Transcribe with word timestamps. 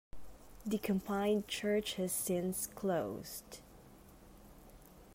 The 0.65 0.79
combined 0.79 1.47
church 1.47 1.93
has 1.97 2.11
since 2.11 2.65
closed. 2.65 3.59